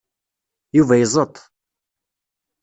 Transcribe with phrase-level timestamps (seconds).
[0.77, 1.37] Yuba iẓeṭṭ.